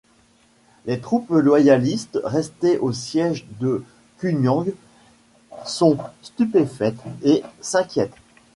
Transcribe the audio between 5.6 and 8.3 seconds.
sont stupéfaites et s'inquiètent.